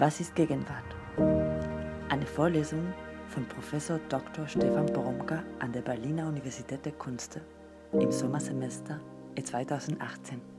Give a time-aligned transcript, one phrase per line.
[0.00, 0.94] Was ist Gegenwart?
[2.08, 2.94] Eine Vorlesung
[3.30, 4.46] von Professor Dr.
[4.46, 7.40] Stefan Poromka an der Berliner Universität der Künste
[7.92, 9.00] im Sommersemester
[9.42, 10.57] 2018.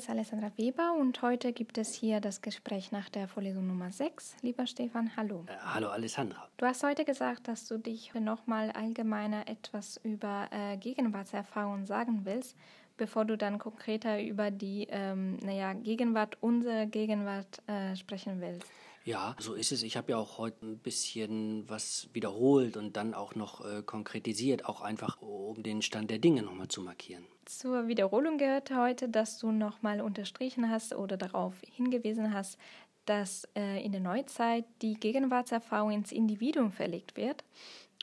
[0.00, 4.36] ist Alessandra Weber und heute gibt es hier das Gespräch nach der Vorlesung Nummer 6.
[4.40, 5.44] Lieber Stefan, hallo.
[5.46, 6.48] Äh, hallo Alessandra.
[6.56, 12.56] Du hast heute gesagt, dass du dich nochmal allgemeiner etwas über äh, Gegenwartserfahrungen sagen willst,
[13.00, 18.70] bevor du dann konkreter über die ähm, naja, Gegenwart, unsere Gegenwart äh, sprechen willst.
[19.06, 19.82] Ja, so ist es.
[19.82, 24.66] Ich habe ja auch heute ein bisschen was wiederholt und dann auch noch äh, konkretisiert,
[24.66, 27.24] auch einfach um den Stand der Dinge nochmal zu markieren.
[27.46, 32.58] Zur Wiederholung gehört heute, dass du nochmal unterstrichen hast oder darauf hingewiesen hast,
[33.06, 37.44] dass äh, in der Neuzeit die Gegenwartserfahrung ins Individuum verlegt wird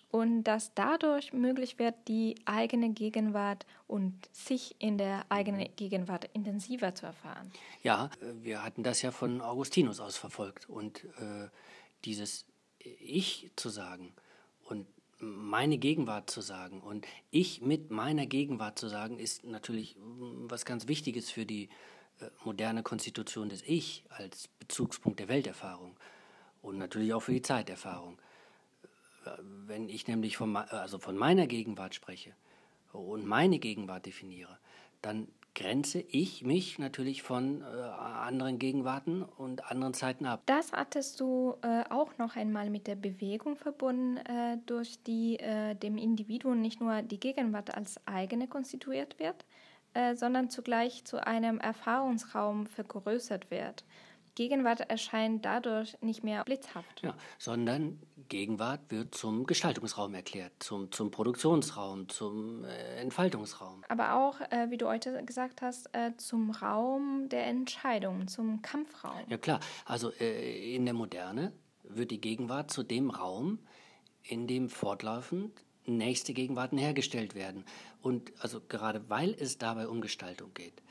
[0.09, 6.95] und dass dadurch möglich wird, die eigene Gegenwart und sich in der eigenen Gegenwart intensiver
[6.95, 7.51] zu erfahren.
[7.83, 11.49] Ja, äh, wir hatten das ja von Augustinus aus verfolgt und äh,
[12.05, 12.45] dieses
[12.79, 14.13] Ich zu sagen
[14.65, 14.87] und
[15.19, 20.63] meine Gegenwart zu sagen und ich mit meiner Gegenwart zu sagen, ist natürlich mm, was
[20.63, 21.69] ganz Wichtiges für die
[22.19, 25.97] äh, moderne Konstitution des Ich als Bezugspunkt der Welterfahrung
[26.61, 28.19] und natürlich auch für die Zeiterfahrung
[29.39, 32.33] wenn ich nämlich von, also von meiner Gegenwart spreche
[32.91, 34.57] und meine Gegenwart definiere,
[35.01, 40.43] dann grenze ich mich natürlich von äh, anderen Gegenwarten und anderen Zeiten ab.
[40.45, 45.73] Das hattest du äh, auch noch einmal mit der Bewegung verbunden, äh, durch die äh,
[45.73, 49.45] dem Individuum nicht nur die Gegenwart als eigene konstituiert wird,
[49.95, 53.83] äh, sondern zugleich zu einem Erfahrungsraum vergrößert wird.
[54.35, 57.01] Gegenwart erscheint dadurch nicht mehr blitzhaft.
[57.01, 63.83] Ja, sondern Gegenwart wird zum Gestaltungsraum erklärt, zum, zum Produktionsraum, zum äh, Entfaltungsraum.
[63.89, 69.19] Aber auch, äh, wie du heute gesagt hast, äh, zum Raum der Entscheidung, zum Kampfraum.
[69.27, 73.59] Ja klar, also äh, in der Moderne wird die Gegenwart zu dem Raum,
[74.23, 77.63] in dem fortlaufend nächste Gegenwarten hergestellt werden.
[78.01, 80.81] Und also gerade weil es dabei um Gestaltung geht,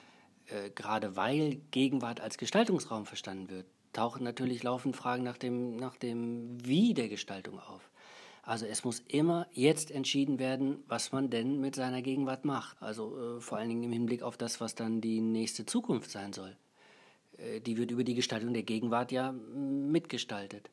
[0.47, 5.97] äh, gerade weil Gegenwart als Gestaltungsraum verstanden wird, tauchen natürlich laufend Fragen nach dem, nach
[5.97, 7.91] dem Wie der Gestaltung auf.
[8.43, 12.81] Also es muss immer jetzt entschieden werden, was man denn mit seiner Gegenwart macht.
[12.81, 16.33] Also äh, vor allen Dingen im Hinblick auf das, was dann die nächste Zukunft sein
[16.33, 16.57] soll.
[17.39, 20.71] Äh, die wird über die Gestaltung der Gegenwart ja mitgestaltet.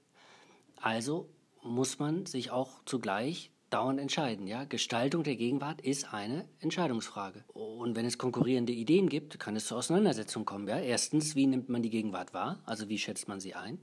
[0.75, 1.29] Also
[1.63, 4.47] muss man sich auch zugleich dauernd entscheiden.
[4.47, 4.65] Ja?
[4.65, 7.43] Gestaltung der Gegenwart ist eine Entscheidungsfrage.
[7.53, 10.67] Und wenn es konkurrierende Ideen gibt, kann es zur Auseinandersetzung kommen.
[10.67, 10.79] Ja?
[10.79, 12.61] Erstens, wie nimmt man die Gegenwart wahr?
[12.65, 13.79] Also wie schätzt man sie ein?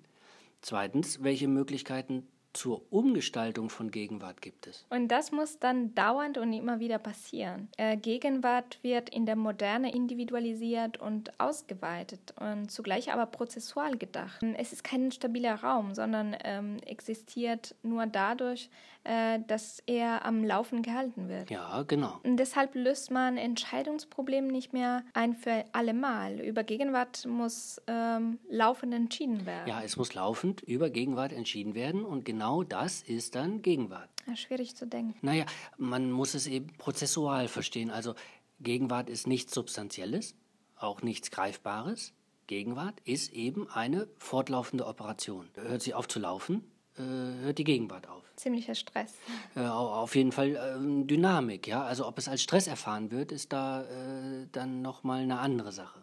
[0.61, 4.85] Zweitens, welche Möglichkeiten zur Umgestaltung von Gegenwart gibt es.
[4.91, 7.69] Und das muss dann dauernd und immer wieder passieren.
[7.77, 14.43] Äh, Gegenwart wird in der Moderne individualisiert und ausgeweitet und zugleich aber prozessual gedacht.
[14.57, 18.69] Es ist kein stabiler Raum, sondern ähm, existiert nur dadurch,
[19.05, 21.51] dass er am Laufen gehalten wird.
[21.51, 22.21] Ja, genau.
[22.23, 26.41] Und deshalb löst man Entscheidungsprobleme nicht mehr ein für alle Mal.
[26.41, 29.69] Über Gegenwart muss ähm, laufend entschieden werden.
[29.69, 34.09] Ja, es muss laufend über Gegenwart entschieden werden und genau genau das ist dann Gegenwart.
[34.27, 35.15] Ja, schwierig zu denken.
[35.21, 35.45] Naja,
[35.77, 37.91] man muss es eben prozessual verstehen.
[37.91, 38.15] Also
[38.61, 40.35] Gegenwart ist nichts Substanzielles,
[40.77, 42.13] auch nichts Greifbares.
[42.47, 45.49] Gegenwart ist eben eine fortlaufende Operation.
[45.55, 46.65] Hört sie auf zu laufen,
[46.97, 48.25] äh, hört die Gegenwart auf.
[48.41, 49.15] Ziemlicher Stress.
[49.55, 51.85] Äh, auf jeden Fall äh, Dynamik, ja.
[51.85, 56.01] Also ob es als Stress erfahren wird, ist da äh, dann nochmal eine andere Sache.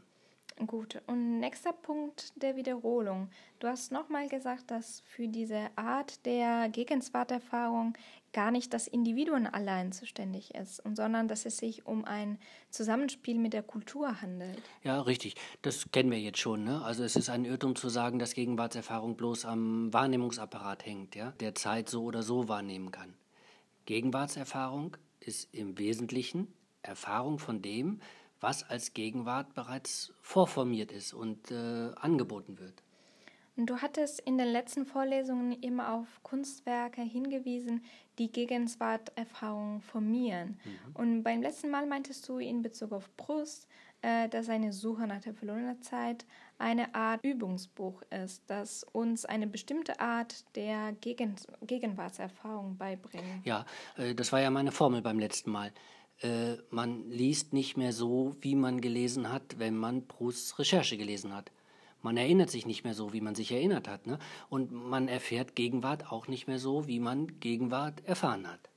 [0.66, 3.30] Gut, und nächster Punkt der Wiederholung.
[3.60, 7.94] Du hast nochmal gesagt, dass für diese Art der Gegenwarterfahrung
[8.34, 12.40] gar nicht das Individuum allein zuständig ist, sondern dass es sich um ein
[12.72, 14.62] Zusammenspiel mit der Kultur handelt.
[14.84, 15.36] Ja, richtig.
[15.62, 16.64] Das kennen wir jetzt schon.
[16.64, 16.82] Ne?
[16.84, 21.34] Also es ist ein Irrtum zu sagen, dass Gegenwartserfahrung bloß am Wahrnehmungsapparat hängt, ja?
[21.40, 23.14] der Zeit so oder so wahrnehmen kann.
[23.86, 26.48] Gegenwartserfahrung ist im Wesentlichen
[26.82, 28.02] Erfahrung von dem,
[28.40, 32.84] was als Gegenwart bereits vorformiert ist und äh, angeboten wird.
[33.60, 37.84] Du hattest in den letzten Vorlesungen immer auf Kunstwerke hingewiesen,
[38.20, 40.60] die Gegenwarterfahrung formieren.
[40.64, 40.96] Mhm.
[40.96, 43.68] Und beim letzten Mal meintest du in Bezug auf Brust,
[44.04, 46.28] äh, dass eine Suche nach der verlorenen Zeit
[46.60, 53.44] eine Art Übungsbuch ist, das uns eine bestimmte Art der Gegen Gegenwartserfahrung beibringt.
[53.44, 53.66] Ja,
[53.98, 55.72] äh, das war ja meine Formel beim letzten Mal
[56.22, 61.36] äh, man liest nicht mehr so, wie man gelesen hat, wenn man Prousts Recherche gelesen
[61.36, 61.52] hat.
[62.02, 64.08] Man erinnert sich nicht mehr so, wie man sich erinnert hat.
[64.08, 64.20] Ne?
[64.50, 68.70] Und man erfährt Gegenwart auch nicht mehr so, wie man Gegenwart erfahren hat.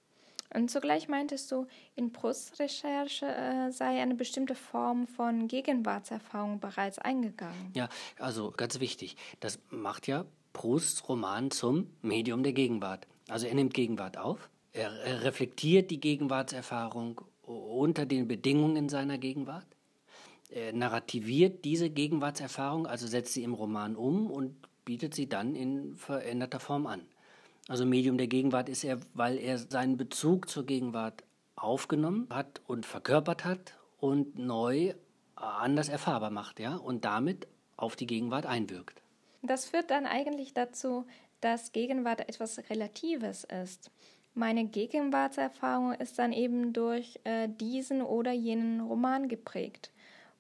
[0.53, 7.71] Und zugleich meintest du, in Prusts-Recherche äh, sei eine bestimmte Form von Gegenwartserfahrung bereits eingegangen.
[7.75, 7.89] Ja,
[8.19, 9.17] also ganz wichtig.
[9.39, 13.07] Das macht ja Prusts Roman zum Medium der Gegenwart.
[13.29, 19.67] Also er nimmt Gegenwart auf, er, er reflektiert die Gegenwartserfahrung unter den Bedingungen seiner Gegenwart,
[20.51, 25.97] er narrativiert diese Gegenwartserfahrung, also setzt sie im Roman um und bietet sie dann in
[25.97, 27.03] veränderter Form an.
[27.69, 31.23] Also Medium der Gegenwart ist er, weil er seinen Bezug zur Gegenwart
[31.55, 34.95] aufgenommen hat und verkörpert hat und neu
[35.37, 39.03] anders erfahrbar macht, ja, und damit auf die Gegenwart einwirkt.
[39.43, 41.07] Das führt dann eigentlich dazu,
[41.41, 43.91] dass Gegenwart etwas Relatives ist.
[44.35, 49.91] Meine Gegenwartserfahrung ist dann eben durch äh, diesen oder jenen Roman geprägt.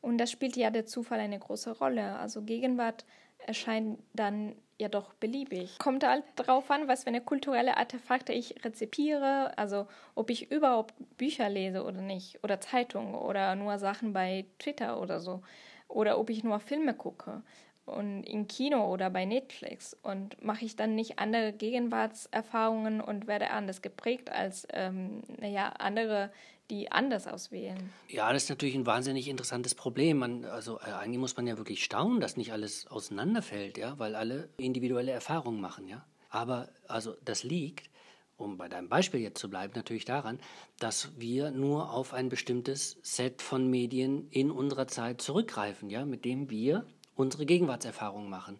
[0.00, 2.16] Und das spielt ja der Zufall eine große Rolle.
[2.19, 3.04] Also Gegenwart
[3.46, 5.78] erscheint dann ja doch beliebig.
[5.78, 10.94] Kommt halt darauf an, was für eine kulturelle Artefakte ich rezipiere, also ob ich überhaupt
[11.19, 15.43] Bücher lese oder nicht, oder Zeitungen oder nur Sachen bei Twitter oder so,
[15.88, 17.43] oder ob ich nur Filme gucke
[17.87, 23.50] und im Kino oder bei Netflix und mache ich dann nicht andere Gegenwartserfahrungen und werde
[23.50, 26.31] anders geprägt als ähm, naja, andere,
[26.71, 27.93] die anders auswählen.
[28.09, 30.19] Ja, das ist natürlich ein wahnsinnig interessantes Problem.
[30.19, 34.15] Man, also äh, eigentlich muss man ja wirklich staunen, dass nicht alles auseinanderfällt, ja, weil
[34.15, 36.05] alle individuelle Erfahrungen machen, ja.
[36.29, 37.91] Aber also das liegt,
[38.37, 40.38] um bei deinem Beispiel jetzt zu bleiben, natürlich daran,
[40.79, 46.25] dass wir nur auf ein bestimmtes Set von Medien in unserer Zeit zurückgreifen, ja, mit
[46.25, 46.87] dem wir
[47.20, 48.58] unsere Gegenwartserfahrung machen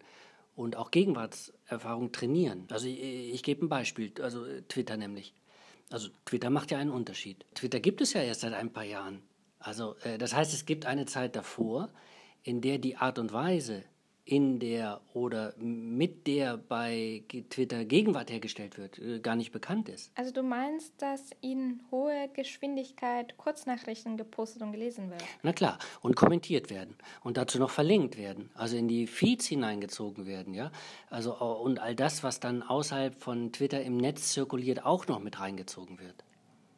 [0.57, 2.67] und auch Gegenwartserfahrung trainieren.
[2.71, 5.35] Also ich, ich gebe ein Beispiel, also Twitter nämlich.
[5.91, 7.45] Also Twitter macht ja einen Unterschied.
[7.55, 9.23] Twitter gibt es ja erst seit ein paar Jahren.
[9.59, 11.91] Also äh, das heißt, es gibt eine Zeit davor,
[12.43, 13.85] in der die Art und Weise,
[14.25, 20.13] in der oder mit der bei Twitter Gegenwart hergestellt wird, äh, gar nicht bekannt ist.
[20.15, 25.25] Also du meinst, dass in hoher Geschwindigkeit Kurznachrichten gepostet und gelesen werden?
[25.43, 30.27] Na klar, und kommentiert werden und dazu noch verlinkt werden, also in die Feeds hineingezogen
[30.27, 30.71] werden, ja.
[31.09, 35.41] Also und all das, was dann außerhalb von Twitter im Netz zirkuliert, auch noch mit
[35.41, 36.25] reingezogen wird.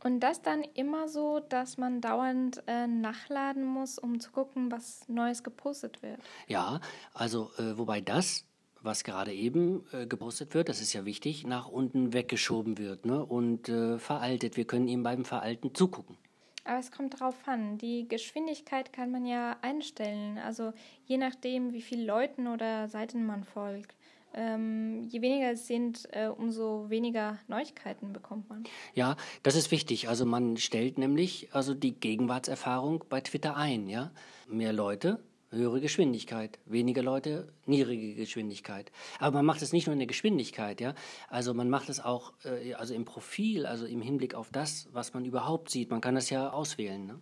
[0.04, 5.08] Und das dann immer so, dass man dauernd äh, nachladen muss, um zu gucken, was
[5.08, 6.20] Neues gepostet wird.
[6.48, 6.80] Ja,
[7.14, 8.44] also äh, wobei das,
[8.80, 13.24] was gerade eben äh, gepostet wird, das ist ja wichtig, nach unten weggeschoben wird ne?
[13.24, 14.56] und äh, veraltet.
[14.56, 16.16] Wir können ihm beim Veralten zugucken.
[16.64, 17.78] Aber es kommt drauf an.
[17.78, 20.38] Die Geschwindigkeit kann man ja einstellen.
[20.38, 20.72] Also
[21.06, 23.94] je nachdem, wie viele Leuten oder Seiten man folgt
[24.34, 28.64] ähm, je weniger es sind, äh, umso weniger Neuigkeiten bekommt man.
[28.94, 30.08] Ja, das ist wichtig.
[30.08, 33.88] Also man stellt nämlich also die Gegenwartserfahrung bei Twitter ein.
[33.88, 34.10] Ja,
[34.48, 35.20] mehr Leute,
[35.50, 38.90] höhere Geschwindigkeit, weniger Leute, niedrige Geschwindigkeit.
[39.18, 40.94] Aber man macht es nicht nur in der Geschwindigkeit, ja.
[41.28, 45.14] Also man macht es auch äh, also im Profil, also im Hinblick auf das, was
[45.14, 45.90] man überhaupt sieht.
[45.90, 47.06] Man kann das ja auswählen.
[47.06, 47.20] Ne?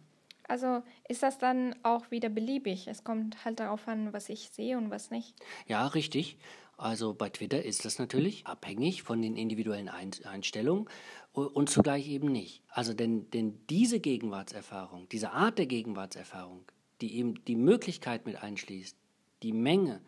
[0.51, 2.89] Also ist das dann auch wieder beliebig?
[2.89, 5.35] Es kommt halt darauf an, was ich sehe und was nicht.
[5.69, 6.39] Ja, richtig.
[6.81, 10.89] Also bei Twitter ist das natürlich abhängig von den individuellen Einstellungen
[11.35, 12.63] und zugleich eben nicht.
[12.69, 16.65] Also denn, denn diese Gegenwartserfahrung, diese Art der Gegenwartserfahrung,
[17.03, 18.97] die eben die Möglichkeit mit einschließt,
[19.43, 20.01] die Menge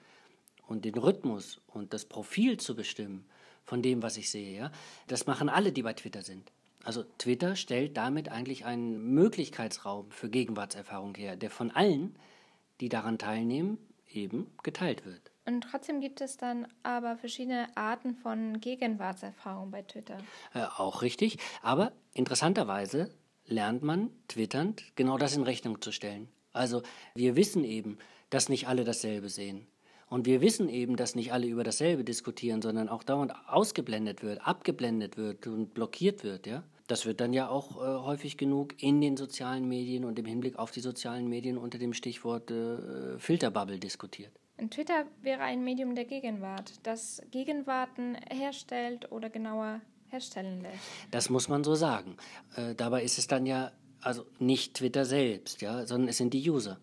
[0.66, 3.26] und den Rhythmus und das Profil zu bestimmen
[3.64, 4.72] von dem, was ich sehe, ja,
[5.08, 6.52] das machen alle, die bei Twitter sind.
[6.84, 12.16] Also Twitter stellt damit eigentlich einen Möglichkeitsraum für Gegenwartserfahrung her, der von allen,
[12.80, 13.76] die daran teilnehmen,
[14.10, 15.31] eben geteilt wird.
[15.44, 20.18] Und trotzdem gibt es dann aber verschiedene Arten von Gegenwartserfahrung bei Twitter.
[20.54, 21.38] Äh, auch richtig.
[21.62, 23.10] Aber interessanterweise
[23.46, 26.28] lernt man twitternd genau das in Rechnung zu stellen.
[26.52, 26.82] Also
[27.14, 27.98] wir wissen eben,
[28.30, 29.66] dass nicht alle dasselbe sehen.
[30.08, 34.46] Und wir wissen eben, dass nicht alle über dasselbe diskutieren, sondern auch dauernd ausgeblendet wird,
[34.46, 36.64] abgeblendet wird und blockiert wird, ja.
[36.86, 40.58] Das wird dann ja auch äh, häufig genug in den sozialen Medien und im Hinblick
[40.58, 44.32] auf die sozialen Medien unter dem Stichwort äh, Filterbubble diskutiert.
[44.56, 50.78] Und Twitter wäre ein Medium der Gegenwart, das Gegenwarten herstellt oder genauer herstellen lässt.
[51.10, 52.16] Das muss man so sagen.
[52.56, 56.50] Äh, dabei ist es dann ja also nicht Twitter selbst, ja, sondern es sind die
[56.50, 56.78] User,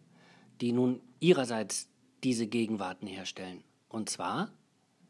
[0.62, 1.90] die nun ihrerseits
[2.24, 3.64] diese Gegenwarten herstellen.
[3.88, 4.52] Und zwar,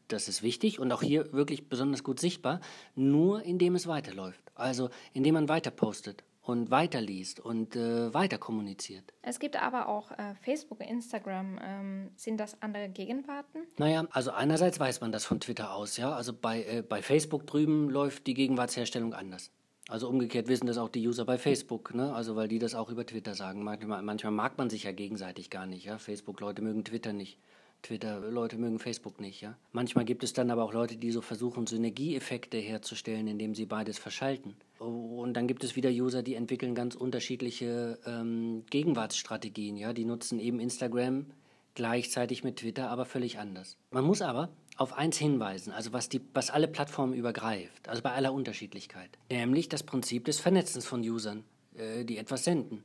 [0.08, 2.60] das ist wichtig und auch hier wirklich besonders gut sichtbar,
[2.94, 4.42] nur indem es weiterläuft.
[4.54, 9.14] Also indem man weiter postet und weiterliest und äh, weiter kommuniziert.
[9.22, 11.58] Es gibt aber auch äh, Facebook, Instagram.
[11.62, 13.60] Ähm, sind das andere Gegenwarten?
[13.78, 16.12] Naja, also einerseits weiß man das von Twitter aus, ja.
[16.12, 19.50] Also bei, äh, bei Facebook drüben läuft die Gegenwartsherstellung anders.
[19.88, 22.14] Also umgekehrt wissen das auch die User bei Facebook, ne?
[22.14, 23.64] Also weil die das auch über Twitter sagen.
[23.64, 25.98] Manchmal, manchmal mag man sich ja gegenseitig gar nicht, ja.
[25.98, 27.38] Facebook-Leute mögen Twitter nicht.
[27.82, 29.56] Twitter, Leute mögen Facebook nicht, ja.
[29.72, 33.98] Manchmal gibt es dann aber auch Leute, die so versuchen, Synergieeffekte herzustellen, indem sie beides
[33.98, 34.54] verschalten.
[34.78, 39.92] Und dann gibt es wieder User, die entwickeln ganz unterschiedliche ähm, Gegenwartsstrategien, ja.
[39.92, 41.26] Die nutzen eben Instagram
[41.74, 43.76] gleichzeitig mit Twitter, aber völlig anders.
[43.90, 48.12] Man muss aber auf eins hinweisen, also was, die, was alle Plattformen übergreift, also bei
[48.12, 51.44] aller Unterschiedlichkeit, nämlich das Prinzip des Vernetzens von Usern,
[51.74, 52.82] äh, die etwas senden.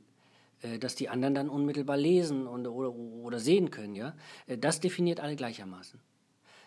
[0.66, 4.80] Äh, dass die anderen dann unmittelbar lesen und, oder, oder sehen können, ja, äh, das
[4.80, 6.00] definiert alle gleichermaßen.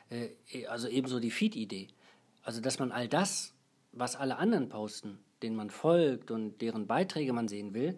[0.10, 1.88] Äh, also ebenso die Feed-Idee.
[2.44, 3.54] Also, dass man all das,
[3.92, 7.98] was alle anderen posten, denen man folgt und deren Beiträge man sehen will,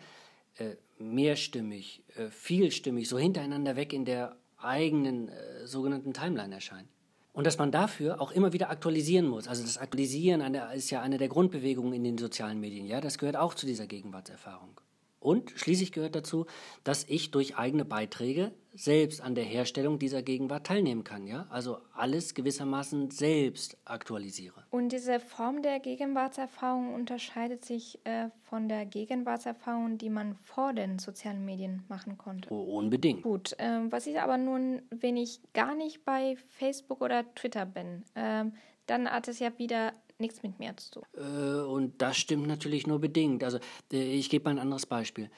[1.00, 5.32] mehrstimmig, vielstimmig, so hintereinander weg in der eigenen
[5.64, 6.88] sogenannten Timeline erscheint.
[7.34, 9.48] Und dass man dafür auch immer wieder aktualisieren muss.
[9.48, 10.42] Also das Aktualisieren
[10.76, 12.86] ist ja eine der Grundbewegungen in den sozialen Medien.
[12.86, 14.82] Ja, das gehört auch zu dieser Gegenwartserfahrung.
[15.22, 16.48] Und schließlich gehört dazu,
[16.84, 21.46] dass ich durch eigene Beiträge selbst an der Herstellung dieser Gegenwart teilnehmen kann, ja?
[21.50, 24.64] Also alles gewissermaßen selbst aktualisiere.
[24.72, 30.98] Und diese Form der Gegenwartserfahrung unterscheidet sich äh, von der Gegenwartserfahrung, die man vor den
[30.98, 32.52] sozialen Medien machen konnte.
[32.52, 33.22] Oh, unbedingt.
[33.22, 38.04] Gut, äh, was ist aber nun, wenn ich gar nicht bei Facebook oder Twitter bin,
[38.16, 38.46] äh,
[38.88, 41.04] dann hat es ja wieder nichts mit mir zu tun.
[41.16, 43.44] Äh, und das stimmt natürlich nur bedingt.
[43.44, 43.60] Also
[43.92, 45.30] äh, ich gebe mal ein anderes Beispiel.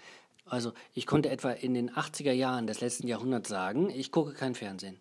[0.46, 4.56] Also ich konnte etwa in den 80er Jahren des letzten Jahrhunderts sagen, ich gucke kein
[4.56, 5.00] Fernsehen.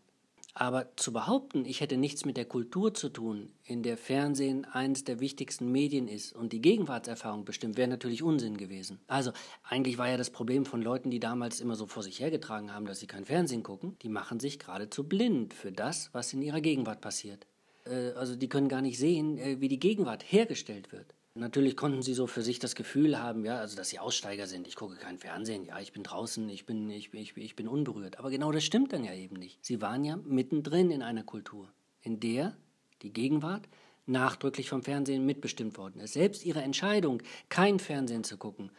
[0.54, 5.02] Aber zu behaupten, ich hätte nichts mit der Kultur zu tun, in der Fernsehen eines
[5.04, 9.00] der wichtigsten Medien ist und die Gegenwartserfahrung bestimmt, wäre natürlich Unsinn gewesen.
[9.06, 12.74] Also eigentlich war ja das Problem von Leuten, die damals immer so vor sich hergetragen
[12.74, 16.42] haben, dass sie kein Fernsehen gucken, die machen sich geradezu blind für das, was in
[16.42, 17.46] ihrer Gegenwart passiert.
[17.86, 21.14] Äh, also die können gar nicht sehen, äh, wie die Gegenwart hergestellt wird.
[21.34, 24.68] Natürlich konnten sie so für sich das Gefühl haben, ja, also dass sie Aussteiger sind.
[24.68, 28.18] Ich gucke kein Fernsehen, ja, ich bin draußen, ich bin, ich, ich, ich bin unberührt.
[28.18, 29.64] Aber genau das stimmt dann ja eben nicht.
[29.64, 31.72] Sie waren ja mittendrin in einer Kultur,
[32.02, 32.54] in der
[33.00, 33.66] die Gegenwart
[34.04, 36.12] nachdrücklich vom Fernsehen mitbestimmt worden ist.
[36.12, 38.70] Selbst ihre Entscheidung, kein Fernsehen zu gucken,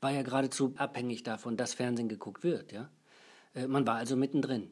[0.00, 2.72] war ja geradezu abhängig davon, dass Fernsehen geguckt wird.
[2.72, 2.90] Ja?
[3.54, 4.70] Äh, man war also mittendrin.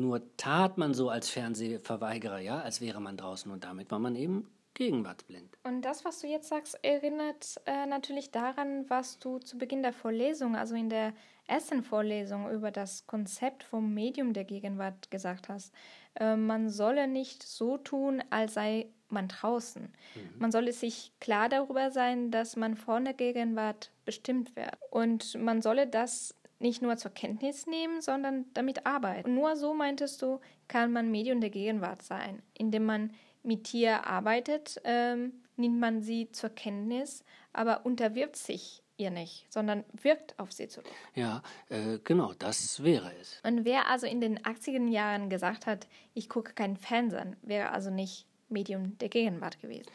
[0.00, 4.14] Nur tat man so als Fernsehverweigerer, ja, als wäre man draußen und damit war man
[4.14, 5.56] eben gegenwartsblind.
[5.64, 9.94] Und das, was du jetzt sagst, erinnert äh, natürlich daran, was du zu Beginn der
[9.94, 11.14] Vorlesung, also in der
[11.46, 15.72] ersten Vorlesung über das Konzept vom Medium der Gegenwart gesagt hast.
[16.14, 19.82] Äh, man solle nicht so tun, als sei man draußen.
[19.82, 20.38] Mhm.
[20.38, 24.76] Man solle sich klar darüber sein, dass man vor der Gegenwart bestimmt wird.
[24.90, 29.30] Und man solle das nicht nur zur Kenntnis nehmen, sondern damit arbeiten.
[29.30, 32.42] Und nur so meintest du, kann man Medium der Gegenwart sein.
[32.54, 39.10] Indem man mit Tier arbeitet, ähm, nimmt man sie zur Kenntnis, aber unterwirft sich ihr
[39.10, 40.90] nicht, sondern wirkt auf sie zurück.
[41.14, 43.40] Ja, äh, genau, das wäre es.
[43.44, 47.90] Und wer also in den 80er Jahren gesagt hat, ich gucke keinen Fernsehen, wäre also
[47.90, 49.86] nicht Medium der Gegenwart gewesen.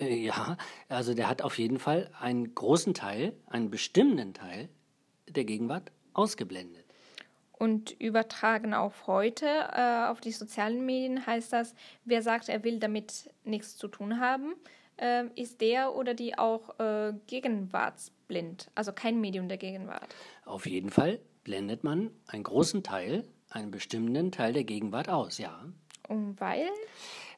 [0.00, 0.56] Äh, ja,
[0.88, 4.68] also der hat auf jeden Fall einen großen Teil, einen bestimmenden Teil
[5.28, 6.84] der Gegenwart ausgeblendet.
[7.52, 12.78] Und übertragen auf heute, äh, auf die sozialen Medien, heißt das, wer sagt, er will
[12.78, 14.54] damit nichts zu tun haben,
[14.96, 20.14] äh, ist der oder die auch äh, gegenwartsblind, also kein Medium der Gegenwart.
[20.44, 25.64] Auf jeden Fall blendet man einen großen Teil, einen bestimmenden Teil der Gegenwart aus, ja.
[26.08, 26.68] Und weil?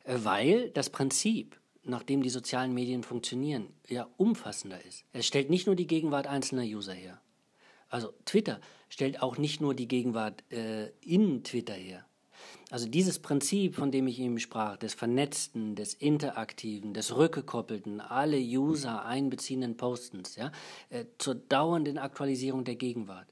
[0.05, 5.05] Äh, weil das Prinzip, nach dem die sozialen Medien funktionieren, ja umfassender ist.
[5.13, 7.21] Es stellt nicht nur die Gegenwart einzelner User her.
[7.91, 12.07] Also Twitter stellt auch nicht nur die Gegenwart äh, in Twitter her.
[12.71, 18.39] Also dieses Prinzip, von dem ich eben sprach, des Vernetzten, des Interaktiven, des Rückgekoppelten, alle
[18.39, 20.53] User einbeziehenden Postens, ja,
[20.89, 23.27] äh, zur dauernden Aktualisierung der Gegenwart.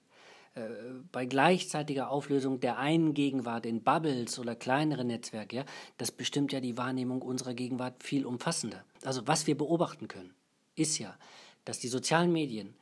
[0.54, 0.68] Äh,
[1.12, 5.64] bei gleichzeitiger Auflösung der einen Gegenwart in Bubbles oder kleinere Netzwerke, ja,
[5.98, 8.84] das bestimmt ja die Wahrnehmung unserer Gegenwart viel umfassender.
[9.04, 10.34] Also was wir beobachten können,
[10.74, 11.16] ist ja,
[11.64, 12.74] dass die sozialen Medien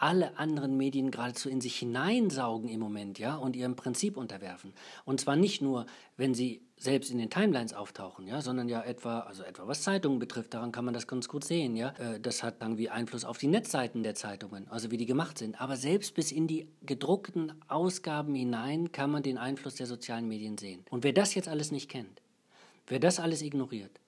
[0.00, 4.72] alle anderen Medien geradezu in sich hineinsaugen im Moment, ja, und ihrem Prinzip unterwerfen.
[5.04, 9.20] Und zwar nicht nur, wenn sie selbst in den Timelines auftauchen, ja, sondern ja etwa,
[9.20, 11.90] also etwa was Zeitungen betrifft, daran kann man das ganz gut sehen, ja.
[11.98, 15.60] Äh, das hat irgendwie Einfluss auf die Netzseiten der Zeitungen, also wie die gemacht sind.
[15.60, 20.56] Aber selbst bis in die gedruckten Ausgaben hinein kann man den Einfluss der sozialen Medien
[20.56, 20.84] sehen.
[20.88, 22.22] Und wer das jetzt alles nicht kennt,
[22.86, 24.00] wer das alles ignoriert,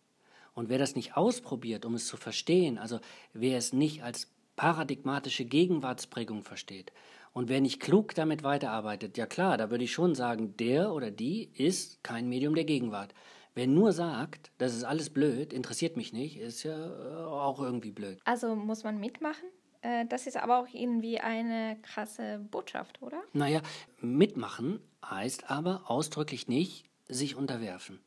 [0.55, 3.01] und wer das nicht ausprobiert, um es zu verstehen, also
[3.33, 4.29] wer es nicht als
[4.63, 6.93] paradigmatische Gegenwartsprägung versteht.
[7.33, 11.11] Und wer nicht klug damit weiterarbeitet, ja klar, da würde ich schon sagen, der oder
[11.11, 13.13] die ist kein Medium der Gegenwart.
[13.57, 17.91] Wer nur sagt, das ist alles blöd, interessiert mich nicht, ist ja äh, auch irgendwie
[17.91, 18.21] blöd.
[18.25, 19.49] Also muss man mitmachen?
[19.81, 23.21] Äh, das ist aber auch irgendwie eine krasse Botschaft, oder?
[23.33, 23.63] Naja,
[24.01, 27.99] mitmachen heißt aber ausdrücklich nicht sich unterwerfen.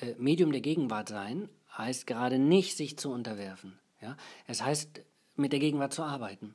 [0.00, 3.78] Äh, Medium der Gegenwart sein heißt gerade nicht sich zu unterwerfen.
[4.02, 4.18] Ja?
[4.46, 5.02] Es heißt
[5.38, 6.54] mit der Gegenwart zu arbeiten.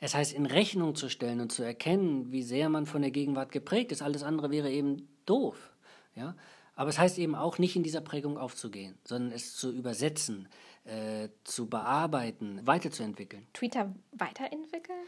[0.00, 3.52] Es heißt in Rechnung zu stellen und zu erkennen, wie sehr man von der Gegenwart
[3.52, 4.02] geprägt ist.
[4.02, 5.74] Alles andere wäre eben doof.
[6.14, 6.36] Ja?
[6.74, 10.48] Aber es heißt eben auch nicht in dieser Prägung aufzugehen, sondern es zu übersetzen,
[10.84, 13.46] äh, zu bearbeiten, weiterzuentwickeln.
[13.52, 14.98] Twitter weiterentwickeln?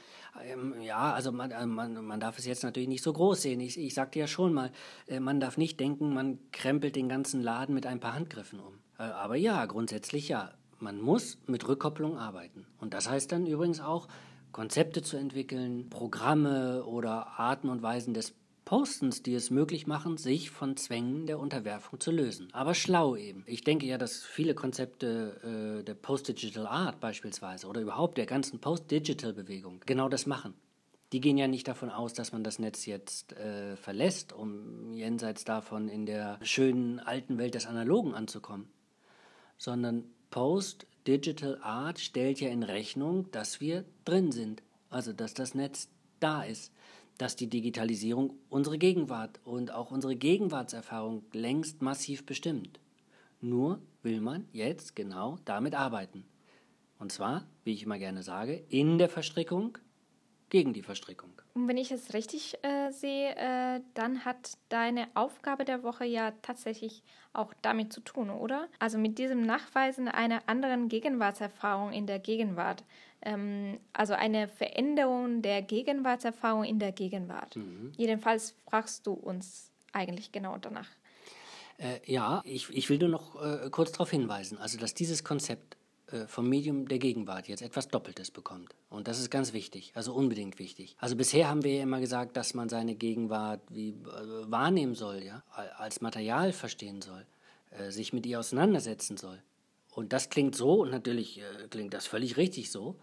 [0.45, 3.61] Ähm, ja, also man, äh, man, man darf es jetzt natürlich nicht so groß sehen.
[3.61, 4.71] Ich, ich sagte ja schon mal,
[5.09, 8.79] äh, man darf nicht denken, man krempelt den ganzen Laden mit ein paar Handgriffen um.
[8.99, 10.53] Äh, aber ja, grundsätzlich ja.
[10.85, 12.67] Man muss mit Rückkopplung arbeiten.
[12.79, 14.07] Und das heißt dann übrigens auch,
[14.53, 18.35] Konzepte zu entwickeln, Programme oder Arten und Weisen des
[18.67, 22.49] Postens, die es möglich machen, sich von Zwängen der Unterwerfung zu lösen.
[22.53, 23.45] Aber schlau eben.
[23.47, 28.61] Ich denke ja, dass viele Konzepte äh, der Post-Digital Art beispielsweise oder überhaupt der ganzen
[28.61, 30.53] Post-Digital-Bewegung genau das machen.
[31.15, 35.47] Die gehen ja nicht davon aus, dass man das Netz jetzt äh, verlässt, um jenseits
[35.47, 38.69] davon in der schönen alten Welt des Analogen anzukommen,
[39.57, 45.89] sondern Post-Digital Art stellt ja in Rechnung, dass wir drin sind, also dass das Netz
[46.21, 46.73] da ist
[47.19, 52.81] dass die Digitalisierung unsere Gegenwart und auch unsere Gegenwartserfahrung längst massiv bestimmt.
[53.41, 56.25] Nur will man jetzt genau damit arbeiten.
[56.99, 59.79] Und zwar, wie ich immer gerne sage, in der Verstrickung
[60.55, 61.33] gegen die Verstrickung.
[61.55, 66.31] Und wenn ich es richtig äh, sehe, äh, dann hat deine Aufgabe der Woche ja
[66.43, 68.69] tatsächlich auch damit zu tun, oder?
[68.79, 72.85] Also mit diesem Nachweisen einer anderen Gegenwartserfahrung in der Gegenwart.
[73.23, 77.57] Ähm, also eine Veränderung der Gegenwartserfahrung in der Gegenwart.
[77.57, 77.91] Mhm.
[77.97, 80.89] Jedenfalls fragst du uns eigentlich genau danach.
[81.79, 85.77] Äh, ja, ich, ich will nur noch äh, kurz darauf hinweisen, also dass dieses Konzept
[86.27, 88.75] vom Medium der Gegenwart jetzt etwas Doppeltes bekommt.
[88.89, 90.97] Und das ist ganz wichtig, also unbedingt wichtig.
[90.99, 95.23] Also bisher haben wir ja immer gesagt, dass man seine Gegenwart wie äh, wahrnehmen soll,
[95.23, 95.43] ja,
[95.77, 97.27] als Material verstehen soll,
[97.71, 99.43] äh, sich mit ihr auseinandersetzen soll.
[99.93, 102.97] Und das klingt so, und natürlich äh, klingt das völlig richtig so,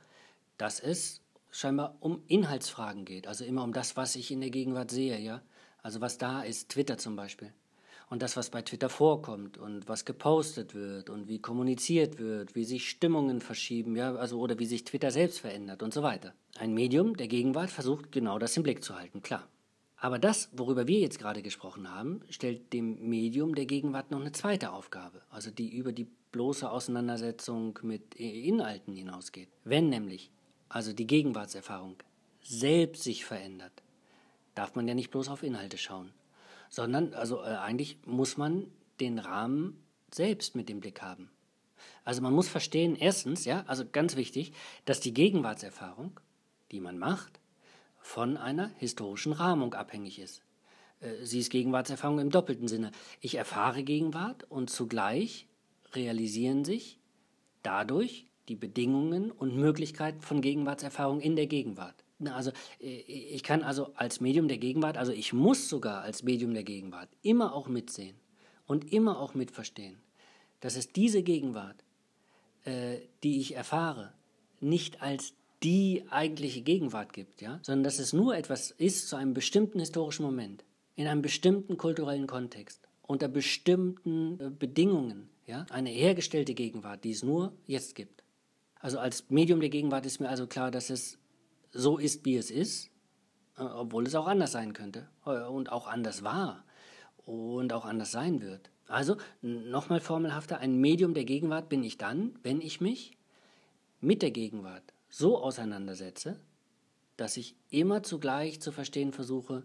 [0.58, 4.92] dass es scheinbar um Inhaltsfragen geht, also immer um das, was ich in der Gegenwart
[4.92, 5.42] sehe, ja.
[5.84, 7.54] Also was da ist, Twitter zum Beispiel
[8.12, 12.66] und das, was bei Twitter vorkommt und was gepostet wird und wie kommuniziert wird, wie
[12.66, 16.34] sich Stimmungen verschieben, ja, also oder wie sich Twitter selbst verändert und so weiter.
[16.58, 19.48] Ein Medium der Gegenwart versucht genau das im Blick zu halten, klar.
[19.96, 24.34] Aber das, worüber wir jetzt gerade gesprochen haben, stellt dem Medium der Gegenwart noch eine
[24.34, 29.48] zweite Aufgabe, also die über die bloße Auseinandersetzung mit Inhalten hinausgeht.
[29.64, 30.32] Wenn nämlich
[30.68, 31.96] also die Gegenwartserfahrung
[32.42, 33.84] selbst sich verändert,
[34.54, 36.12] darf man ja nicht bloß auf Inhalte schauen,
[36.72, 38.66] sondern also äh, eigentlich muss man
[39.00, 39.78] den Rahmen
[40.10, 41.30] selbst mit dem Blick haben.
[42.04, 44.54] Also man muss verstehen, erstens, ja, also ganz wichtig,
[44.86, 46.20] dass die Gegenwartserfahrung,
[46.72, 47.40] die man macht,
[48.00, 50.42] von einer historischen Rahmung abhängig ist.
[51.02, 52.92] Äh, sie ist Gegenwartserfahrung im doppelten Sinne.
[53.20, 55.48] Ich erfahre Gegenwart und zugleich
[55.94, 57.00] realisieren sich
[57.64, 62.04] dadurch die Bedingungen und Möglichkeiten von Gegenwartserfahrung in der Gegenwart.
[62.28, 66.54] Also äh, ich kann also als Medium der Gegenwart, also ich muss sogar als Medium
[66.54, 68.16] der Gegenwart immer auch mitsehen
[68.68, 69.98] und immer auch mitverstehen,
[70.60, 71.84] dass es diese Gegenwart,
[72.66, 74.14] äh, die ich erfahre,
[74.60, 79.34] nicht als die eigentliche Gegenwart gibt, ja, sondern dass es nur etwas ist zu einem
[79.34, 80.64] bestimmten historischen Moment,
[80.96, 87.24] in einem bestimmten kulturellen Kontext, unter bestimmten äh, Bedingungen, ja, eine hergestellte Gegenwart, die es
[87.24, 88.24] nur jetzt gibt.
[88.80, 91.20] Also als Medium der Gegenwart ist mir also klar, dass es
[91.72, 92.90] so ist, wie es ist,
[93.58, 96.64] äh, obwohl es auch anders sein könnte äh, und auch anders war
[97.26, 98.70] und auch anders sein wird.
[98.88, 103.18] Also nochmal formelhafter, ein Medium der Gegenwart bin ich dann, wenn ich mich
[104.02, 106.40] mit der Gegenwart so auseinandersetze,
[107.16, 109.64] dass ich immer zugleich zu verstehen versuche,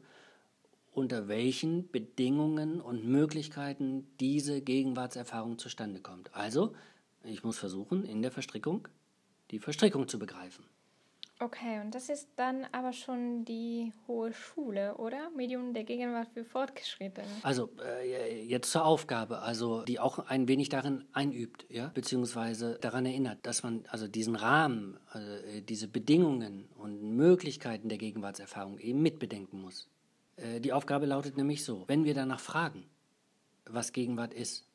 [0.92, 6.34] unter welchen Bedingungen und Möglichkeiten diese Gegenwartserfahrung zustande kommt.
[6.34, 6.74] Also,
[7.24, 8.88] ich muss versuchen, in der Verstrickung
[9.50, 10.64] die Verstrickung zu begreifen.
[11.38, 15.28] Okay, und das ist dann aber schon die hohe Schule, oder?
[15.36, 17.28] Medium der Gegenwart für Fortgeschrittene.
[17.42, 23.04] Also äh, jetzt zur Aufgabe, also die auch ein wenig darin einübt, ja, beziehungsweise daran
[23.04, 29.02] erinnert, dass man also diesen Rahmen, also, äh, diese Bedingungen und Möglichkeiten der Gegenwartserfahrung eben
[29.02, 29.90] mitbedenken muss.
[30.36, 32.86] Äh, die Aufgabe lautet nämlich so: Wenn wir danach fragen,
[33.66, 34.66] was Gegenwart ist,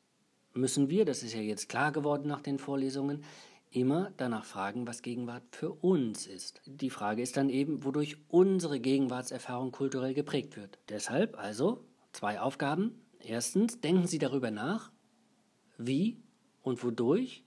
[0.54, 3.24] müssen wir, das ist ja jetzt klar geworden nach den Vorlesungen,
[3.72, 6.60] immer danach fragen, was Gegenwart für uns ist.
[6.66, 10.78] Die Frage ist dann eben, wodurch unsere Gegenwartserfahrung kulturell geprägt wird.
[10.88, 13.00] Deshalb also zwei Aufgaben.
[13.20, 14.90] Erstens, denken Sie darüber nach,
[15.78, 16.22] wie
[16.62, 17.44] und wodurch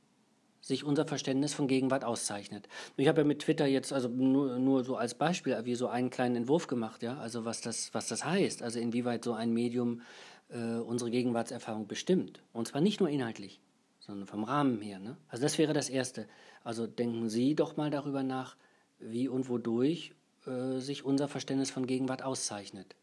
[0.62, 2.68] sich unser Verständnis von Gegenwart auszeichnet.
[2.98, 6.10] Ich habe ja mit Twitter jetzt also nur, nur so als Beispiel wie so einen
[6.10, 10.02] kleinen Entwurf gemacht, ja, also was das, was das heißt, also inwieweit so ein Medium
[10.50, 12.42] äh, unsere Gegenwartserfahrung bestimmt.
[12.52, 13.62] Und zwar nicht nur inhaltlich,
[14.06, 15.00] sondern vom Rahmen her.
[15.00, 15.18] Ne?
[15.28, 16.28] Also das wäre das Erste.
[16.64, 18.56] Also denken Sie doch mal darüber nach,
[19.00, 20.14] wie und wodurch
[20.46, 22.96] äh, sich unser Verständnis von Gegenwart auszeichnet.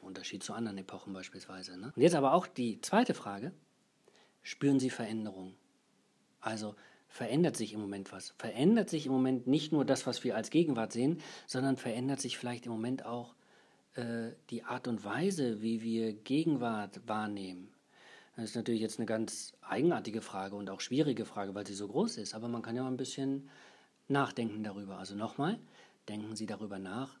[0.00, 1.78] Im Unterschied zu anderen Epochen beispielsweise.
[1.78, 1.92] Ne?
[1.94, 3.52] Und jetzt aber auch die zweite Frage.
[4.42, 5.54] Spüren Sie Veränderungen?
[6.40, 6.74] Also
[7.08, 8.34] verändert sich im Moment was.
[8.36, 12.36] Verändert sich im Moment nicht nur das, was wir als Gegenwart sehen, sondern verändert sich
[12.36, 13.34] vielleicht im Moment auch
[13.94, 17.73] äh, die Art und Weise, wie wir Gegenwart wahrnehmen.
[18.36, 21.86] Das ist natürlich jetzt eine ganz eigenartige Frage und auch schwierige Frage, weil sie so
[21.86, 23.48] groß ist, aber man kann ja mal ein bisschen
[24.08, 24.98] nachdenken darüber.
[24.98, 25.58] Also nochmal,
[26.08, 27.18] denken Sie darüber nach,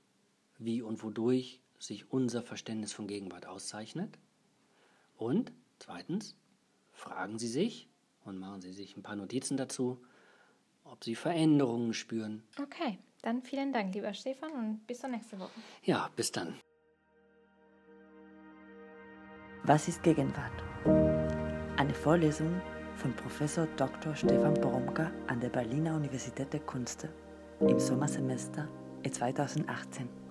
[0.58, 4.18] wie und wodurch sich unser Verständnis von Gegenwart auszeichnet.
[5.16, 6.36] Und zweitens,
[6.92, 7.88] fragen Sie sich,
[8.24, 10.02] und machen Sie sich ein paar Notizen dazu,
[10.84, 12.42] ob Sie Veränderungen spüren.
[12.60, 15.50] Okay, dann vielen Dank, lieber Stefan, und bis zur nächsten Woche.
[15.82, 16.58] Ja, bis dann.
[19.66, 20.52] Was ist Gegenwart?
[21.78, 22.60] Eine Vorlesung
[22.96, 24.14] von Professor Dr.
[24.14, 27.08] Stefan Boromka an der Berliner Universität der Künste
[27.60, 28.68] im Sommersemester
[29.10, 30.23] 2018.